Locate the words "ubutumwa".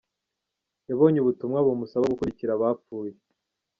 1.21-1.59